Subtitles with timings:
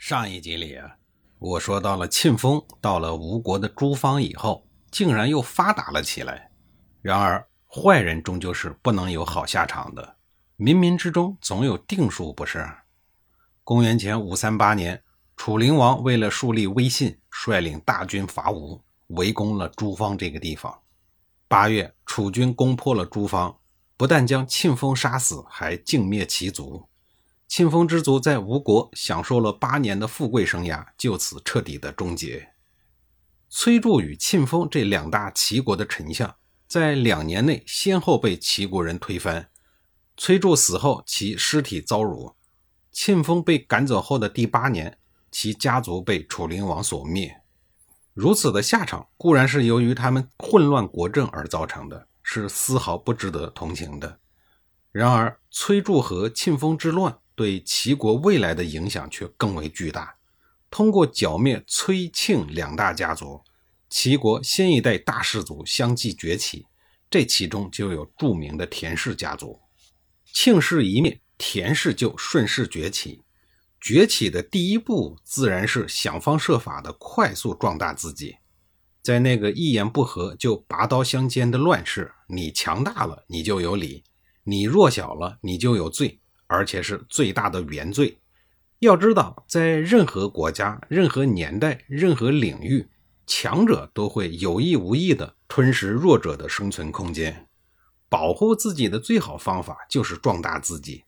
[0.00, 0.96] 上一集里啊，
[1.38, 6.50] 我说到了庆丰到了吴国的诸方以后，竟然又发达了起来。
[7.02, 10.16] 然而，坏人终究是不能有好下场的，
[10.56, 12.66] 冥冥之中总有定数，不是？
[13.62, 15.02] 公元前五三八年，
[15.36, 20.80] 楚灵王为了树立威信，率领大军伐吴，围攻了诸方这个地方。
[21.46, 23.54] 八月，楚军攻破了诸方，
[23.98, 26.88] 不但将庆丰杀死，还尽灭其族。
[27.50, 32.50] 庆丰之族在吴国享受了八年的富贵生涯，就此彻底的终结。
[33.48, 36.36] 崔杼与庆丰这两大齐国的丞相，
[36.68, 39.50] 在两年内先后被齐国人推翻。
[40.16, 42.36] 崔杼死后，其尸体遭辱；
[42.92, 44.96] 庆丰被赶走后的第八年，
[45.32, 47.42] 其家族被楚灵王所灭。
[48.14, 54.20] 如此的下场，固然是由于他们混乱国政而造成的，是丝毫不值得同情的。
[54.92, 57.18] 然而，崔杼和庆丰之乱。
[57.40, 60.14] 对齐国未来的影响却更为巨大。
[60.70, 63.40] 通过剿灭崔、庆两大家族，
[63.88, 66.66] 齐国新一代大氏族相继崛起。
[67.08, 69.58] 这其中就有著名的田氏家族。
[70.34, 73.22] 庆氏一灭，田氏就顺势崛起。
[73.80, 78.36] 崛起的第一步，自然是想方设法的快速壮大自己。
[79.02, 84.02] 在那个一言不合就拔刀相间的乱世，你强大了，你就有理；
[84.44, 86.20] 你弱小了，你就有罪。
[86.50, 88.18] 而且是最大的原罪。
[88.80, 92.88] 要知道，在任何国家、任何年代、任何领域，
[93.24, 97.46] 强者都会有意无意地吞噬弱者的生存空间。
[98.08, 101.04] 保护自己的最好方法就是壮大自己。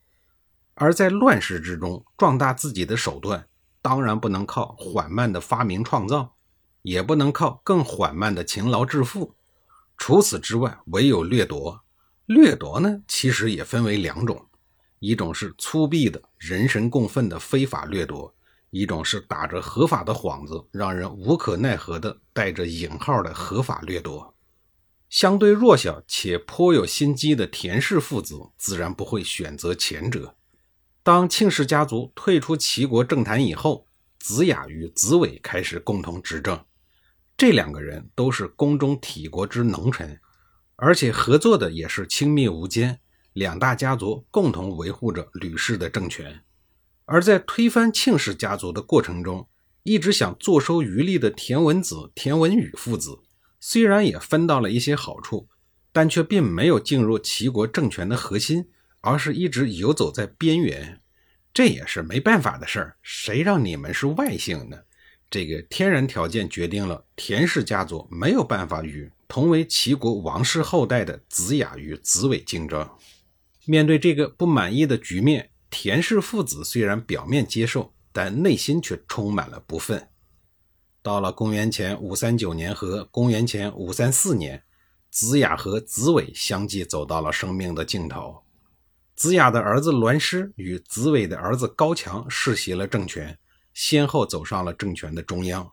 [0.74, 3.48] 而在乱世之中，壮大自己的手段，
[3.82, 6.36] 当然不能靠缓慢的发明创造，
[6.82, 9.34] 也不能靠更缓慢的勤劳致富。
[9.96, 11.82] 除此之外，唯有掠夺。
[12.26, 14.46] 掠夺呢，其实也分为两种。
[15.02, 18.32] 一种是粗鄙的人神共愤的非法掠夺，
[18.70, 24.32] 一种是打着合法的幌子，让人无可奈何的带着引号的合法掠夺。
[25.10, 30.36] 相对弱小且颇有心机的田氏父子，自然不会选择前者。
[31.02, 33.88] 当庆氏家族退出齐国政坛以后，
[34.20, 36.64] 子雅与子伟开始共同执政。
[37.36, 40.20] 这两个人都是宫中体国之能臣，
[40.76, 43.00] 而且合作的也是亲密无间。
[43.32, 46.42] 两大家族共同维护着吕氏的政权，
[47.06, 49.48] 而在推翻庆氏家族的过程中，
[49.82, 53.20] 一直想坐收渔利的田文子、田文宇父子，
[53.58, 55.48] 虽然也分到了一些好处，
[55.92, 58.68] 但却并没有进入齐国政权的核心，
[59.00, 61.00] 而是一直游走在边缘。
[61.54, 64.78] 这也是没办法的事儿，谁让你们是外姓呢？
[65.30, 72.86] 这个天然条件决定了田氏家族没有办法与同为齐国王室后代的子雅与子伟竞争。
[73.64, 80.08] 面对这个不满意的局面，田氏父子虽然表面接受，但内心却充满了不忿。
[81.00, 84.64] 到了公元前五三九年和公元前五三四年，
[85.10, 88.42] 子雅和子伟相继走到了生命的尽头。
[89.14, 93.38] 子雅的儿子栾师与子伟的儿子高强世袭了政权，
[93.72, 95.70] 先后走上了政权的中央。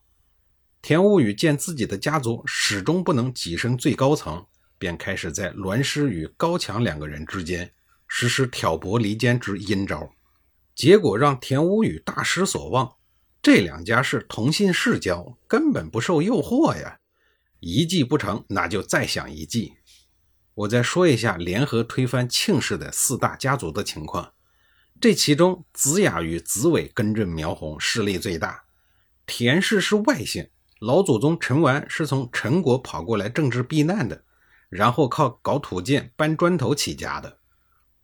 [0.81, 4.45] 田无宇见自己的家族始终不能跻身最高层，
[4.77, 7.71] 便开始在栾师与高强两个人之间。
[8.09, 10.11] 实施挑拨离间之阴招，
[10.75, 12.97] 结果让田无宇大失所望。
[13.41, 16.99] 这两家是同姓世交，根本不受诱惑呀！
[17.61, 19.75] 一计不成，那就再想一计。
[20.55, 24.33] 我再说一下联合推翻庆氏的四大家族的情况。
[24.99, 28.65] 这其中，子雅与子伟根正苗红，势力最大。
[29.25, 30.49] 田氏是外姓，
[30.81, 34.25] 老祖宗陈完是从陈国跑过来政治避难的，
[34.67, 37.38] 然后靠搞土建、搬砖头起家的。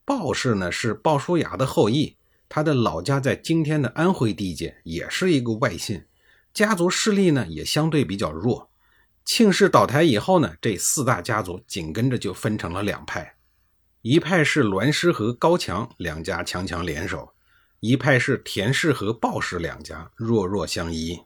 [0.06, 2.16] 鲍氏呢是鲍叔牙的后裔，
[2.48, 6.06] 他的老家在今天的安徽地界，也是一个外姓，
[6.54, 8.69] 家族势力呢也相对比较弱。
[9.25, 13.36] 庆氏倒台以后呢，这四大家族紧跟着就分成了两派，
[14.04, 17.34] 一派是栾氏和高强两家强强联手，
[17.80, 21.19] 一派是田氏和鲍氏两家弱弱相依。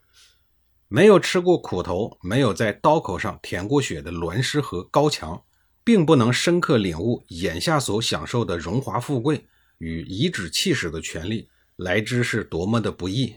[0.88, 5.44] 没有吃过苦头，没有在刀口上舔过血的栾氏和高强。
[5.90, 9.48] 并不能深刻领悟眼下所享受的荣华富贵
[9.80, 13.34] 与颐指气使的权利来之是多么的不易。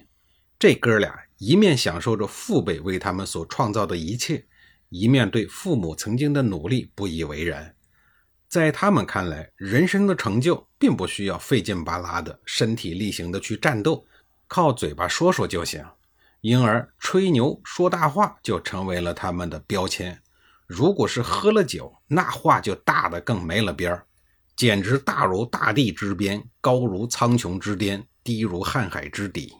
[0.58, 4.44] 这哥俩一面享受着父辈为他们所创造的一切，
[4.90, 7.74] 一面对父母曾经的努力不以为然。
[8.50, 14.06] 在他们看来，人生的成就并不需要费劲巴拉的身体力行的去战斗，
[14.46, 15.82] 靠嘴巴说说就行。
[16.42, 20.21] 因而，吹牛说大话就成为了他们的标签。
[20.74, 24.06] 如果是喝了酒，那话就大的更没了边儿，
[24.56, 29.52] 简直大如大地之边，高如苍穹之巅，低如瀚海之底。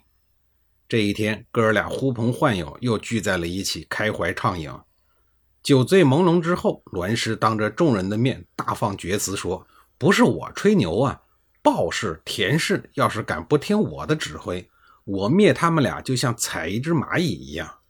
[0.89, 4.71] 这一天，哥俩呼朋唤友，又聚在了一起，开怀畅饮。
[5.63, 9.67] 酒醉朦胧之后，栾师当着众人的面大放厥词，说
[9.99, 11.21] ：“不是我吹牛啊，
[11.61, 14.67] 鲍氏、田氏要是敢不听我的指挥，
[15.05, 17.81] 我灭他们俩就像踩一只蚂蚁一样。”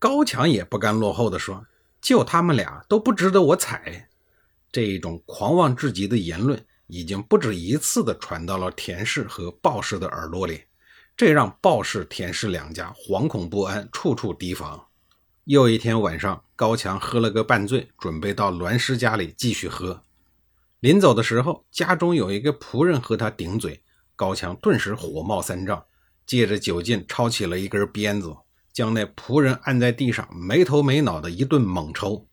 [0.00, 1.64] 高强也不甘落后的说
[2.00, 4.08] ：“就他们俩都不值得我踩。”
[4.70, 10.64] 这一种狂妄至极的言论，已经不止一次的传到了田氏和鲍氏的耳朵里，
[11.16, 14.86] 这让鲍氏、田氏两家惶恐不安，处处提防。
[15.44, 20.02] 又一天晚上，高强喝了个半醉，准备到栾师家里继续喝。
[20.80, 23.82] 临走的时候，家中有一个仆人和他顶嘴，
[24.14, 25.82] 高强顿时火冒三丈，
[26.26, 28.36] 借着酒劲抄起了一根鞭子，
[28.72, 32.26] 将那仆人按在地上，没头没脑的一顿猛抽。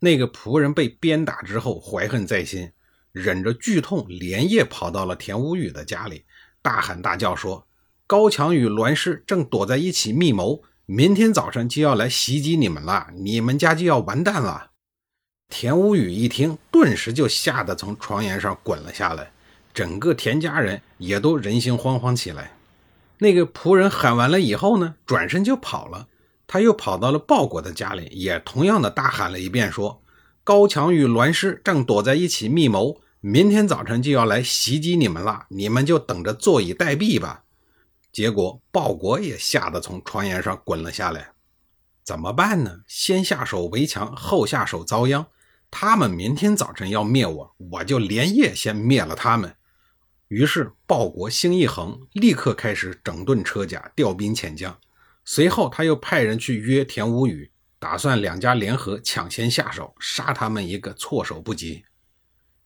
[0.00, 2.72] 那个仆人被鞭打之后，怀恨在心，
[3.12, 6.24] 忍着剧痛，连夜跑到了田无宇的家里，
[6.60, 7.66] 大喊大叫说
[8.06, 14.72] ：“高强与栾师正躲在一起密谋。”明天早晨就要来袭击你们了，你们家就要完蛋了。
[15.48, 19.30] 田无宇一听，顿时就吓得从床沿上滚了下来，
[19.72, 22.52] 整个田家人也都人心惶惶起来。
[23.22, 26.08] 那个仆人喊完了以后呢，转身就跑了。
[26.48, 30.02] 他又跑到了鲍国的家里，也同样的大喊了一遍，说
[30.42, 37.44] ：“高强与栾师正躲在一起密谋，明天早晨就要来袭击你们了，你们就等着坐以待毙吧。”
[38.12, 41.28] 结果鲍国也吓得从床沿上滚了下来，
[42.04, 42.80] 怎么办呢？
[42.88, 45.24] 先下手为强，后下手遭殃。
[45.70, 49.54] 他们明天早晨要灭我，我就连夜先灭了他们。
[50.32, 54.78] 于是鲍国心一横，立刻开始整顿车甲，调兵遣将。
[55.26, 61.84] 随后他又派人去约田无宇，打算两家联合抢先下手，杀他们一个措手不及。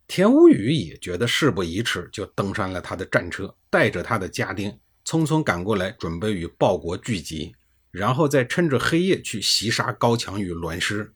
[0.07, 4.79] 田无宇也觉得事不宜迟，就登上了他的战车，带着他的家丁。
[5.05, 7.57] 匆匆赶过来，准备与鲍国聚集，
[7.91, 11.12] 然后再趁着黑夜去袭杀高强与栾师。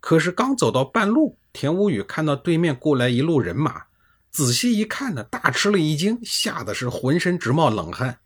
[0.00, 3.82] 可是刚走到半路，田无宇看到对面过来一路人马，
[4.34, 8.18] 仔细一看呢，大吃了一惊，吓得是浑身直冒冷汗。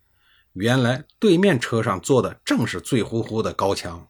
[0.55, 4.08] 原来对面车上坐的正是醉乎乎的高强。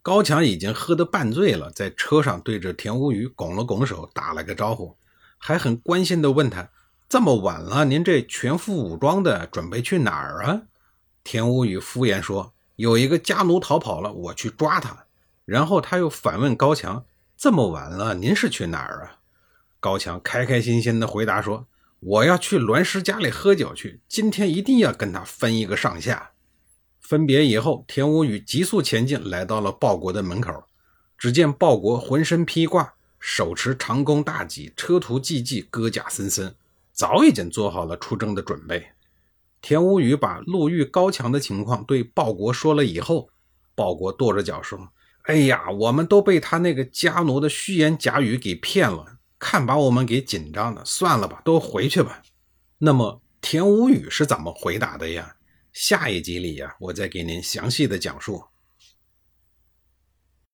[0.00, 4.96] 高强已经喝得半醉了，在车上对着田无宇拱了拱手，打了个招呼，
[5.36, 6.70] 还很关心地问他。
[7.08, 10.62] 这么晚了，您这全副武装的准备去哪儿啊？
[11.24, 15.06] 田无宇敷衍说：“有一个家奴逃跑了，我去抓他。”
[15.44, 17.04] 然后他又反问高强
[17.36, 19.18] ：“这么晚了，您是去哪儿啊？”
[19.84, 21.66] 高强开开心心地回答说
[22.00, 26.30] ：“我要去栾师家里喝酒去，今天一定要跟他分一个上下。”
[27.02, 30.64] 分别以后，田无宇急速前进，来到了鲍国的门口。
[31.18, 36.54] 只见鲍国浑身披挂，手持长弓大戟，车途济济，戈甲森森。
[36.94, 38.86] 早已经做好了出征的准备。
[39.60, 43.28] 田无宇把路遇高强的情况对鲍国说了以后，
[43.74, 44.88] 鲍国跺着脚说
[45.28, 50.82] ：“哎呀，我们都被他那个家奴的虚言假语给骗了，看把我们给紧张的。
[50.86, 52.22] 算了吧，都回去吧。”
[52.80, 55.36] 那么田无语是怎么回答的呀？
[55.74, 58.42] 下一集里呀，我再给您详细的讲述。